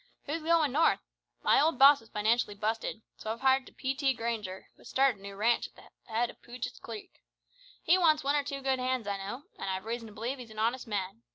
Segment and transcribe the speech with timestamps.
[0.25, 0.99] Who's goin' north?
[1.43, 4.15] My old boss is financially busted, so I've hired to P.T.
[4.15, 7.21] Granger, who has started a new ranch at the head o' Pugit's Creek.
[7.83, 10.49] He wants one or two good hands I know, an' I've reason to believe he's
[10.49, 11.21] an honest man.